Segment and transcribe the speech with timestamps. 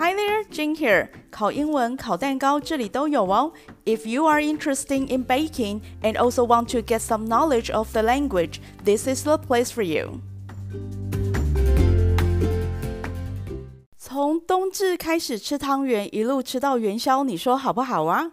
[0.00, 1.08] Hi there, Jing here.
[1.30, 3.52] 烤英文、烤蛋糕这里都有哦。
[3.84, 8.60] If you are interested in baking and also want to get some knowledge of the language,
[8.84, 10.20] this is the place for you.
[13.98, 18.32] 从冬至开始吃汤圆，一路吃到元宵，你说好不好啊？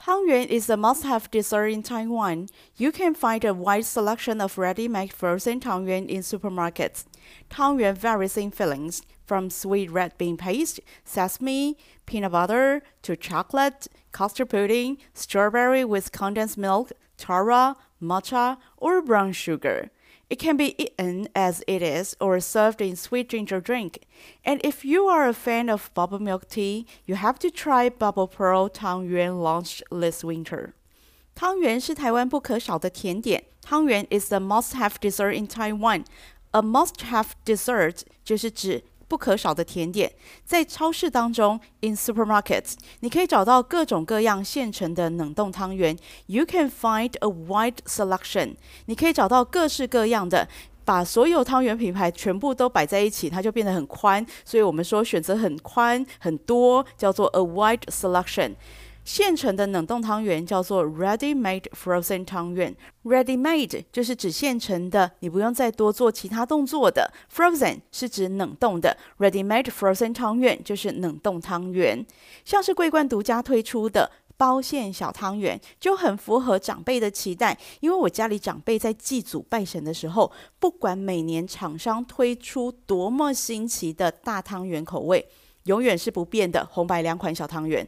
[0.00, 2.48] Tangyuan is a must-have dessert in Taiwan.
[2.74, 7.04] You can find a wide selection of ready-made frozen tangyuan in supermarkets.
[7.50, 14.48] Tangyuan varies in fillings, from sweet red bean paste, sesame, peanut butter, to chocolate, custard
[14.48, 19.90] pudding, strawberry with condensed milk, tara, matcha, or brown sugar.
[20.29, 23.99] It can be eaten as it is or served in sweet ginger drink.
[24.43, 28.27] And if you are a fan of bubble milk tea, you have to try Bubble
[28.27, 30.73] Pearl 汤圆 launched this winter.
[31.35, 33.43] 汤圆是台湾不可少的甜点。
[33.61, 36.05] 汤圆 is the must-have dessert in Taiwan.
[36.51, 40.12] A must-have dessert 就是指 不可少的甜点，
[40.44, 45.98] 在超市当中，in supermarkets，你可以找到各种各样现成的冷冻汤圆。
[46.26, 48.54] You can find a wide selection，
[48.86, 50.46] 你可以找到各式各样的，
[50.84, 54.24] 把所有汤圆品牌全部都摆在一起，它就变得很宽。
[54.44, 58.54] 所以我们说选择很宽很多，叫做 a wide selection。
[59.12, 62.72] 现成的冷冻汤圆叫做 ready-made frozen 汤圆
[63.02, 67.12] ，ready-made 就是指现成的，你不用再多做其他动作的。
[67.28, 72.06] frozen 是指冷冻的，ready-made frozen 汤圆就是冷冻汤圆。
[72.44, 77.58] 像是桂冠独家推出的包馅小汤圆，就很符合长辈的期待。
[77.80, 85.26] 因为我家里长辈在祭祖拜神的时候，不管每年厂商推出多么新奇的大汤圆口味，
[85.64, 87.84] 永远是不变的红白两款小汤圆。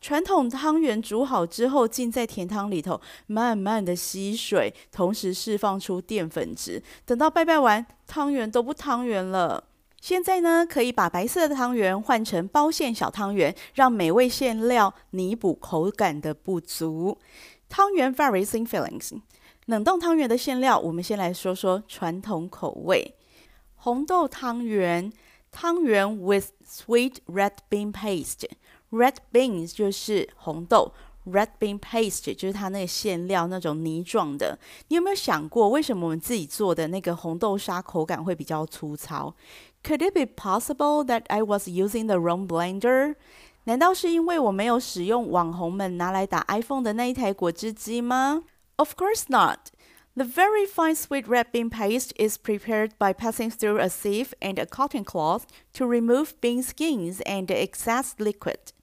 [0.00, 6.82] 传统汤圆煮好之后，浸在甜汤里头，慢慢的吸水，同时释放出淀粉质。
[7.04, 9.64] 等到拜拜完，汤圆都不汤圆了。
[10.00, 17.18] 现在呢，可以把白色的汤圆换成包馅小汤圆，让美味馅料弥补口感的不足。
[17.68, 19.20] 汤圆 varies in fillings。
[19.64, 23.16] 冷冻汤圆的馅料，我们先来说说传统口味。
[23.74, 25.12] 红豆汤圆，
[25.50, 28.44] 汤圆 with sweet red bean paste。
[28.91, 30.93] Red beans 就是红豆，
[31.25, 34.59] red bean paste 就是它那个馅料那种泥状的。
[34.89, 39.33] 你有没有想过，为什么我们自己做的那个红豆沙口感会比较粗糙？
[39.83, 43.15] Could it be possible that I was using the wrong blender？
[43.63, 48.43] 难道是因为我没有使用网红们拿来打 iPhone 的那一台果汁机吗？
[48.75, 49.69] Of course not.
[50.13, 54.59] The very fine sweet red bean paste is prepared by passing through a sieve and
[54.59, 58.73] a cotton cloth to remove bean skins and excess liquid.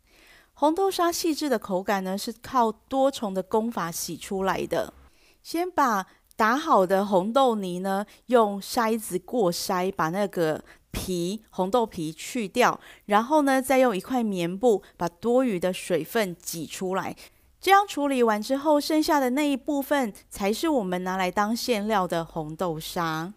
[0.64, 4.94] 红豆沙细致的口感呢，是靠多重的工法洗出来的。
[5.42, 6.06] 先把
[6.38, 17.14] 打好的红豆泥呢，用筛子过筛，把那个皮红豆皮去掉，然后呢，再用一块棉布把多余的水分挤出来。
[17.60, 23.34] 这样处理完之后，剩下的那一部分才是我们拿来当馅料的红豆沙。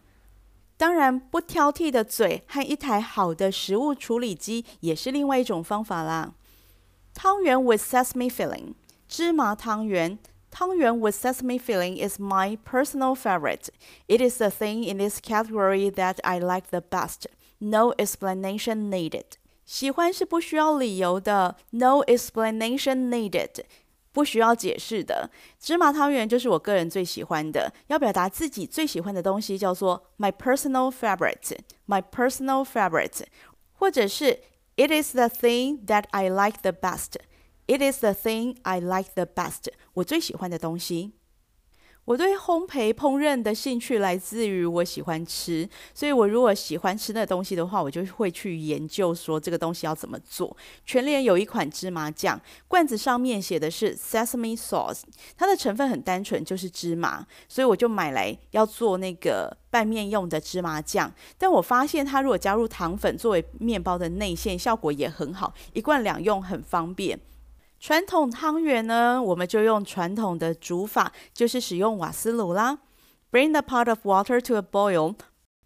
[0.76, 6.34] 当然，不挑剔的嘴和一台好的食物处理机也是另外一种方法啦。
[7.15, 8.73] 汤圆 with sesame filling，
[9.07, 10.17] 芝麻汤圆。
[10.49, 13.69] 汤圆 with sesame filling is my personal favorite.
[14.07, 17.27] It is the thing in this category that I like the best.
[17.59, 19.25] No explanation needed.
[19.65, 21.55] 喜欢是不需要理由的。
[21.69, 23.63] No explanation needed.
[24.11, 25.29] 不需要解释的。
[25.59, 27.71] 芝麻汤圆就是我个人最喜欢的。
[27.87, 33.23] 要表达自己最喜欢的东西，叫做 my personal favorite。My personal favorite，
[33.73, 34.39] 或者是。
[34.75, 37.17] It is the thing that I like the best.
[37.67, 39.69] It is the thing I like the best.
[39.93, 41.13] 我最喜欢的东西。
[42.06, 50.56] 我对烘焙烹饪的兴趣来自于我喜欢吃，所以我如果喜欢吃那个东西的话，我就会去研究说这个东西要怎么做。
[50.84, 55.02] 全联有一款芝麻酱，罐子上面写的是 Sesame Sauce，
[55.36, 61.12] 它的成分很单纯，就是芝麻，所以我就买来要做那个拌面用的芝麻酱。
[61.36, 67.18] 但我发现它如果加入糖粉作为面包的内馅，效果也很好，一罐两用很方便。
[67.85, 72.79] 传统汤圆呢，我们就用传统的煮法，就是使用瓦斯炉啦。
[73.31, 75.15] Bring the pot of water to a boil.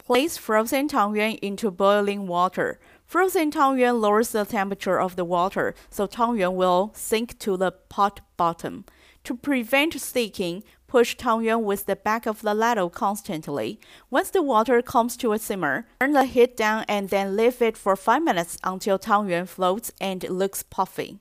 [0.06, 2.78] Place frozen 汤圆 into boiling water.
[3.08, 8.20] Frozen 汤圆 lowers the temperature of the water, so 汤圆 will sink to the pot
[8.38, 8.86] bottom.
[9.24, 13.80] To prevent sticking, push 汤圆 with the back of the ladle constantly.
[14.12, 17.76] Once the water comes to a simmer, turn the heat down and then leave it
[17.76, 21.18] for five minutes until 汤圆 floats and looks puffy.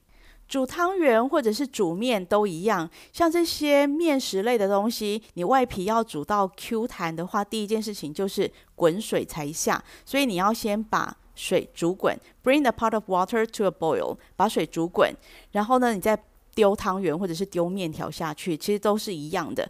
[0.49, 15.13] 煮汤圆或者是煮面都一样，像这些面食类的东西，你外皮要煮到 Q 弹的话，第一件事情就是滚水才下，所以你要先把水煮滚，bring a pot of water to a boil，把水煮滚，
[15.51, 16.19] 然后呢，你再
[16.55, 19.69] 丢汤圆或者是丢面条下去，其实都是一样的。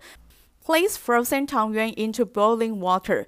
[0.66, 3.26] Place frozen 汤圆 into boiling water。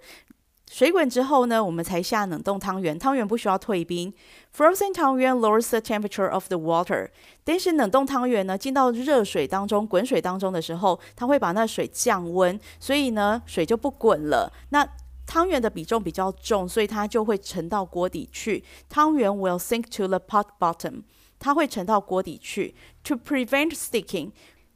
[0.71, 4.11] 水滚之后呢，我们才下冷冻汤圆，汤圆不需要退冰。
[4.55, 7.09] Frozen 汤圆 lowers the temperature of the water。
[7.43, 14.49] 但是冷冻汤圆呢，进到热水当中、滚水当中的时候，它会把那水降温，所以呢，水就不滚了。
[14.69, 14.87] 那
[15.27, 18.63] 汤圆的比重比较重，所以它就会沉到锅底去。
[18.87, 21.03] 汤圆 will sink to the pot bottom。
[21.37, 22.73] 它会沉到锅底去。
[23.03, 24.31] To prevent sticking，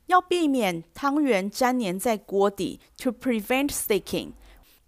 [0.07, 2.81] 要避免汤圆粘黏在锅底。
[2.97, 4.33] To prevent sticking。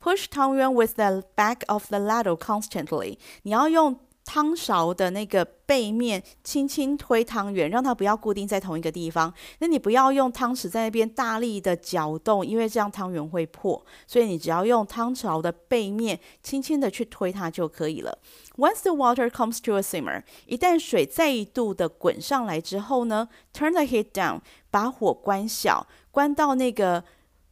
[0.01, 3.17] Push 汤圆 with the back of the ladle constantly。
[3.43, 9.33] 你要用汤勺的那个背面轻轻推汤圆，让它不要固定在同一个地方。
[9.59, 13.83] 那你不要用汤匙在那边大力的搅动，因为这样汤圆会破。
[14.05, 18.19] 所以你只要用汤勺的背面轻轻的去推它就可以了。
[18.57, 27.03] Once the water comes to a simmer，一旦水再一度的滚上来之后呢，turn the heat down，把火关小，关到那个。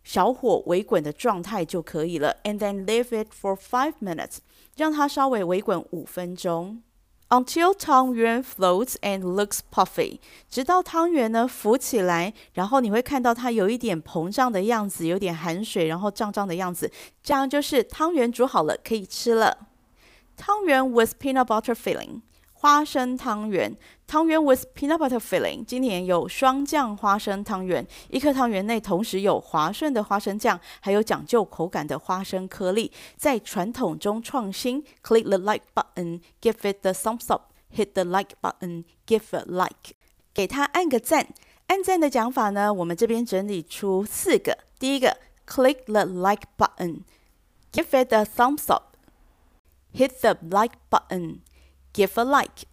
[0.05, 4.37] 小火微滚的状态就可以了，and then leave it for five minutes，
[4.77, 6.83] 让它稍微微滚五分钟
[7.29, 16.91] ，until 汤圆 floats and looks puffy，直到汤圆呢浮起来，然后你会看到它有一点膨胀的样子，有点含水，然后胀胀的样子，
[17.23, 19.69] 这样就是汤圆煮好了，可以吃了。
[20.37, 22.21] 汤圆 with peanut butter filling。
[22.57, 23.75] 花生汤圆，
[24.07, 25.65] 汤圆 with peanut butter filling。
[25.65, 34.83] 今年有双酱花生汤圆，一颗汤圆内同时有滑顺的花生酱，还有讲究口感的花生颗粒，在传统中创新。
[35.03, 37.51] Click the like button, give it the thumbs up.
[37.73, 39.95] Hit the like button, give a like，
[40.33, 41.27] 给它按个赞。
[41.67, 44.59] 按赞的讲法呢，我们这边整理出四个。
[44.77, 45.17] 第一个
[45.47, 47.01] ，click the like button,
[47.71, 48.95] give it the thumbs up,
[49.93, 51.39] hit the like button。
[51.93, 52.65] Give a like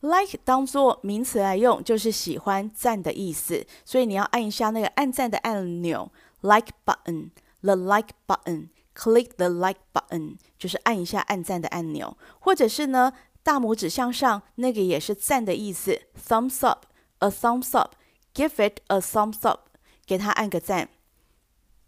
[0.00, 3.66] Like 当做名词来用，就是喜欢、赞的意思。
[3.84, 6.12] 所以你要按一下那个按赞的按钮
[6.42, 12.16] ，like button，the like button，click the like button，就是按一下按赞的按钮。
[12.38, 13.12] 或者是呢，
[13.42, 19.68] 大拇指向上，那个也是赞的意思，thumbs up，a thumbs up，give it a thumbs up，
[20.04, 20.90] 给它按个赞。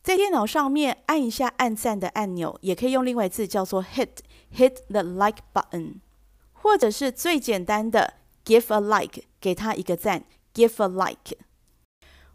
[0.02, 5.96] 在电脑上面按一下按赞的按钮，也可以用另外一个字叫做 hit，hit the like button。
[6.69, 8.12] 或者是最简单的
[8.44, 11.38] give a like，给他一个赞，give a like。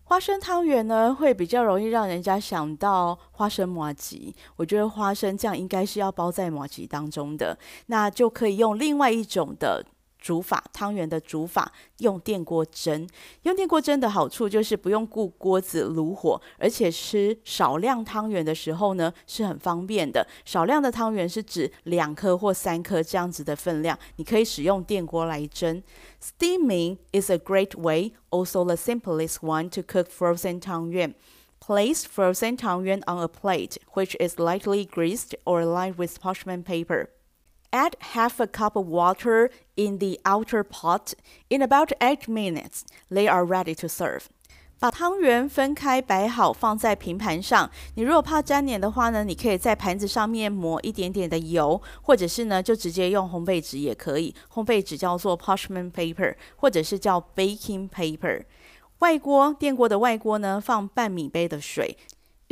[0.06, 4.36] 花生汤圆呢，会比较容易让人家想到花生麻吉。
[4.56, 9.86] 我觉得花生酱应该是要包在麻吉当中的，那就可以用另外一种的。
[10.24, 13.06] 煮法汤圆的煮法用电锅蒸，
[13.42, 20.26] 用电锅蒸的好处就是不用顾锅子炉火，而且吃少量汤圆的时候呢是很方便的。
[20.46, 25.84] 少量的汤圆是指两颗或三颗这样子的分量，你可以使用电锅来蒸。
[26.22, 31.14] Steaming is a great way, also the simplest one to cook frozen 汤圆。
[31.60, 37.10] Place frozen 汤圆 on a plate, which is lightly greased or lined with parchment paper.
[37.73, 41.13] Add half a cup of water in the outer pot.
[41.49, 42.81] In about eight minutes,
[43.11, 44.23] they are ready to serve.
[44.81, 47.69] 把汤圆分开摆好，放在平盘上。
[47.97, 54.35] 你如果怕粘黏的话呢，你可以在盘子上面抹一点点的油，或者是呢，就直接用烘焙纸也可以。
[54.51, 58.45] 烘焙纸叫做 parchment paper，或者是叫 baking paper。
[59.01, 61.99] 外锅，电锅的外锅呢，放半米杯的水。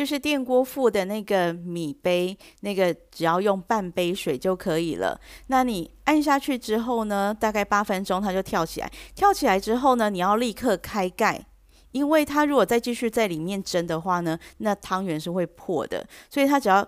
[0.02, 5.22] 就是电锅附的那个米杯，那个只要用半杯水就可以了。
[5.46, 8.92] 那你按下去之后呢，大概八分钟它就跳起来。
[9.14, 11.46] 跳起来之后呢，你要立刻开盖，
[11.92, 16.04] 因为它如果再继续在里面蒸的话呢，那汤圆是会破的。
[16.32, 16.84] 所以它只要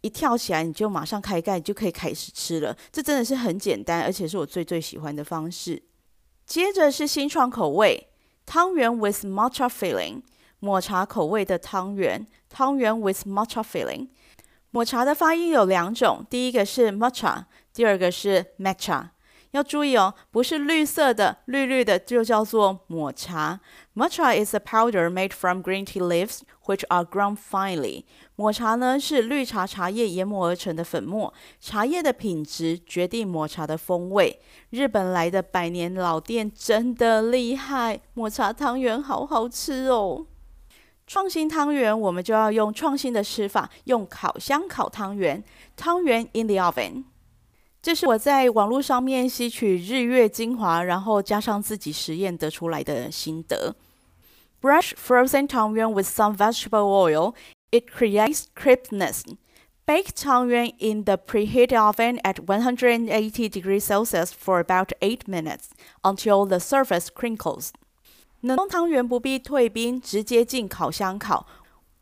[0.00, 2.76] 一跳起来，你就马上开盖，就可以开始吃了。
[2.90, 5.80] 这真的是很简单，而且是我最最喜欢的方式。
[6.44, 8.08] 接着是新创口味，
[8.44, 10.22] 汤圆 with matcha filling。
[10.60, 14.08] 抹茶口味的汤圆，汤圆 with matcha filling。
[14.70, 19.08] 抹茶的发音有两种，第一个是 matcha，第二个是 matcha。
[19.52, 23.60] 要注意哦，不是绿色的，绿绿的就叫做抹茶。
[23.94, 28.04] Matcha is a powder made from green tea leaves, which are ground finely。
[28.36, 34.38] 抹茶呢是绿茶茶叶研磨而成的粉末，茶叶的品质决定抹茶的风味。
[34.68, 40.26] 日本来的百年老店真的厉害，抹茶汤圆好好吃哦。
[41.08, 45.42] 创新汤圆，我们就要用创新的吃法，用烤箱烤汤圆。
[45.74, 47.04] 汤圆 in the oven，
[47.80, 53.74] 这是我在网络上面吸取日月精华，然后加上自己实验得出来的心得。
[54.60, 57.34] Brush frozen 汤圆 with some vegetable oil.
[57.70, 59.22] It creates crispness.
[59.86, 65.70] Bake 汤圆 in the preheated oven at 180 degrees Celsius for about 8 minutes
[66.02, 67.70] until the surface crinkles.
[68.42, 71.46] 冷冻汤圆不必退冰，直接进烤箱烤。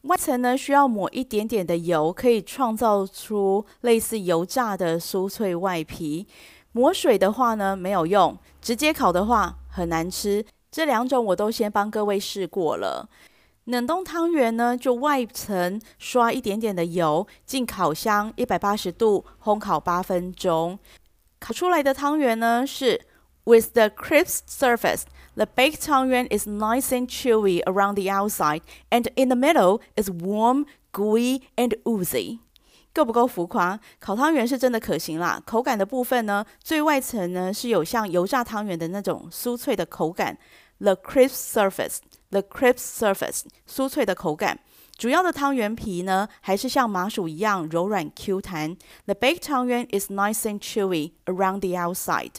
[0.02, 6.26] 外层呢需要抹一点点的油，可以创造出类似油炸的酥脆外皮。
[6.72, 10.44] 抹水的话呢没有用，直接烤的话很难吃。
[10.70, 13.08] 这两种我都先帮各位试过了。
[13.64, 20.78] 冷冻汤圆呢，就外层刷一点点的油，进烤箱一百八十度烘烤八分钟。
[21.40, 23.00] 烤出来的汤圆呢是
[23.44, 25.02] with the crisp surface,
[25.35, 30.09] the baked 汤圆 is nice and chewy around the outside, and in the middle is
[30.09, 32.39] warm, gooey and oozy。
[32.93, 33.79] 够不够浮夸？
[34.00, 35.41] 烤汤圆是真的可行啦。
[35.45, 40.38] 口感的部分呢，最外层呢是有像油炸汤圆的那种酥脆的口感，
[40.79, 44.59] the crisp surface。The crisp surface，酥脆的口感。
[44.97, 48.77] 主要的汤圆皮呢，还是像麻薯一样柔软 Q 弹。
[49.05, 52.35] The baked 汤圆 is nice and chewy around the outside.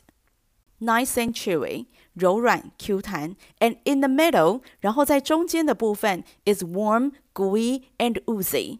[0.80, 3.36] Nice and chewy， 柔软 Q 弹。
[3.58, 8.78] And in the middle，然后在中间的部分 is warm, gooey and oozy。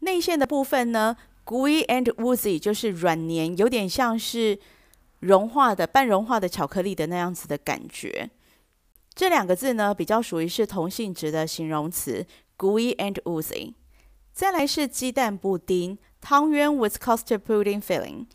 [0.00, 4.58] 内馅的部分呢，gooey and oozy 就是软黏，有点像是
[5.20, 8.30] 融化的、半融化的巧克力的那样子的感觉。
[9.14, 12.24] 这两个字呢，比较属于是同性质的形容词，
[12.56, 13.74] gooey and oozy。
[14.32, 18.26] 再来是鸡蛋布丁，汤圆 with custard pudding filling。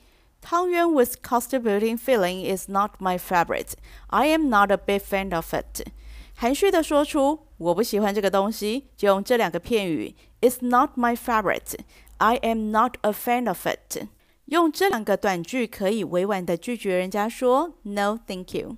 [0.41, 3.73] 汤圆 with custard pudding filling is not my favorite.
[4.07, 5.87] I am not a big fan of it。
[6.35, 11.79] 含蓄的说出我不喜欢这个东西，就用这两个片语，It's not my favorite.
[12.17, 14.07] I am not a fan of it。
[14.45, 18.75] 用这两个短句可以委婉的拒绝人家说 No, thank you。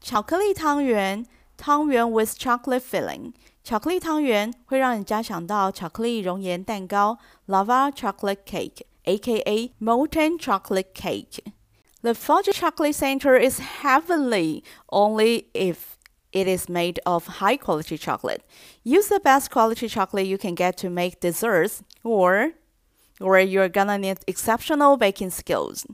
[0.00, 1.24] 巧克力汤圆，
[1.56, 3.32] 汤圆 with chocolate filling。
[3.62, 15.96] 巧克力汤圆会让人家想到巧克力熔岩蛋糕，lava chocolate cake，aka molten chocolate cake。The fudge chocolate center is heavenly only if
[16.32, 18.42] it is made of high quality chocolate.
[18.84, 22.52] Use the best quality chocolate you can get to make desserts, or
[23.18, 25.84] or you're gonna need exceptional baking skills.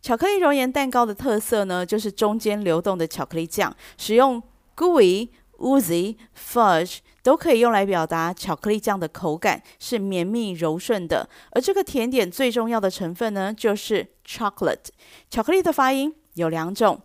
[0.00, 4.42] 巧克力熔岩蛋糕的特色呢，就是中间流动的巧克力酱，使用
[4.74, 5.28] gooey、
[5.65, 11.27] oozy、fudge 都可以用来表达巧克力酱的口感是绵密柔顺的。
[11.51, 14.89] 而这个甜点最重要的成分呢，就是 chocolate。
[15.29, 17.01] 巧克力的发音有两种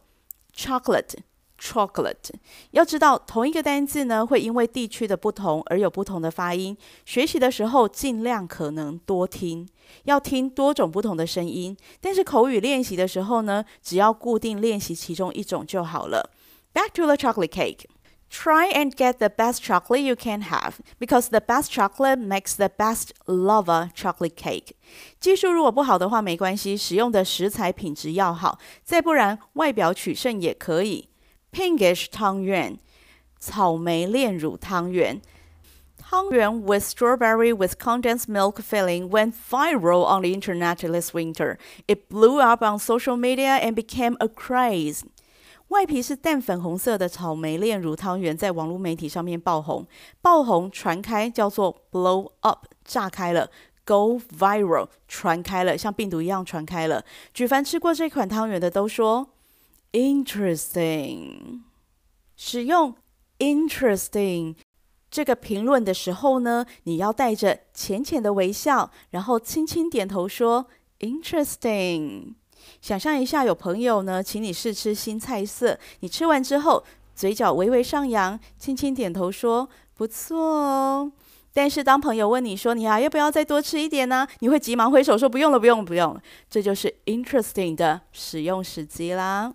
[0.55, 1.15] ，chocolate。
[1.63, 2.33] Chocolate，
[2.71, 6.75] 要知道同一个单字呢，会因为地区的不同而有不同的发音。
[7.05, 9.69] 学习的时候尽量可能多听，
[10.05, 11.77] 要听多种不同的声音。
[12.01, 16.31] 但是口语练习的时候呢，只要固定练习其中一种就好了。
[16.73, 17.85] Back to the chocolate cake.
[18.30, 22.70] Try and get the best chocolate you can have, because the best chocolate makes the
[22.70, 24.76] best lava chocolate cake.
[25.20, 31.08] 技术如果不好的话没关系，使用的食材品质要好，再不然外表取胜也可以。
[31.52, 32.78] Pinkish 汤圆，
[33.40, 35.22] 草莓炼乳汤圆。
[35.98, 41.58] 汤圆 with strawberry with condensed milk filling went viral on the internet this winter.
[41.88, 45.04] It blew up on social media and became a craze.
[45.71, 49.87] 外皮是淡粉红色的草莓炼乳汤圆，在网络媒体上面爆红，
[50.21, 53.51] 爆红传开叫做 blow up，炸开了
[53.87, 57.05] ；go viral，传开了，像病毒一样传开了。
[57.33, 59.31] 举凡吃过这款汤圆的都说。
[59.93, 61.63] Interesting，
[62.37, 62.95] 使用
[63.39, 64.55] interesting
[65.11, 70.67] 这个评论的时候呢，你要带着浅浅的微笑，然后轻轻点头说
[71.01, 72.35] interesting。
[72.81, 81.13] 想象一下，有朋友呢，请你试吃新菜色，你吃完之后，嘴角微微上扬，轻轻点头说不错哦。
[81.53, 84.27] 但是当朋友问你说你还要不要再多吃一点呢？
[84.39, 86.23] 你会急忙挥手说不用了，不用，不用了。
[86.49, 89.55] 这就是 interesting 的使用时机啦。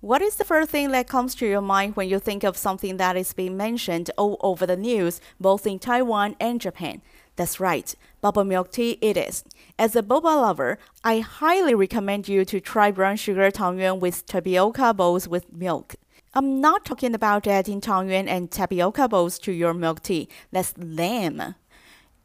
[0.00, 2.98] What is the first thing that comes to your mind when you think of something
[2.98, 7.00] that is being mentioned all over the news, both in Taiwan and Japan?
[7.36, 9.42] That's right, bubble milk tea it is.
[9.80, 14.92] As a boba lover, I highly recommend you to try brown sugar tangyuan with tapioca
[14.92, 15.94] bowls with milk.
[16.34, 20.28] I'm not talking about adding tangyuan and tapioca bowls to your milk tea.
[20.50, 21.54] That's lame.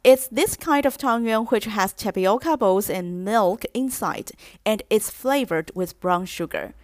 [0.02, 4.32] It's this kind of tangyuan which has tapioca bowls and milk inside,
[4.66, 6.74] and it's flavored with brown sugar.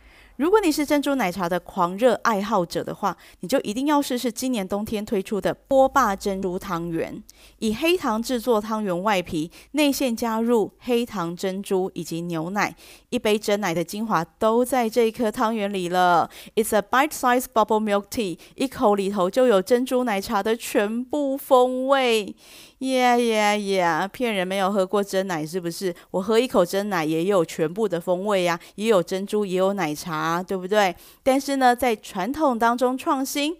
[0.40, 7.23] 如果你是珍珠奶茶的狂热爱好者的话，你就一定要试试今年冬天推出的波霸珍珠汤圆。
[7.59, 12.75] 以黑糖制作汤圆外皮，内馅加入黑糖珍珠以及牛奶，
[13.11, 16.30] 一杯珍奶的精华都在这一颗汤圆里了。
[16.54, 22.35] It's a bite-sized bubble milk tea，一口里头就有珍珠奶茶的全部风味。
[22.80, 25.94] 耶耶耶骗人没有喝过真奶是不是？
[26.10, 30.96] 我喝一口真奶也有全部的风味呀，也有珍珠，也有奶茶，对不对？
[31.22, 33.54] 但是呢，在传统当中创新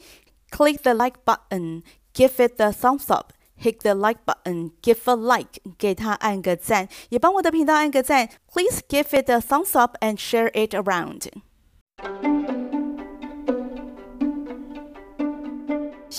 [0.51, 8.31] ，click the like button，give it the thumbs up，hit the like button，give a like，给他按个赞，也帮我的频道按个赞。
[8.51, 11.29] Please give it the thumbs up and share it around。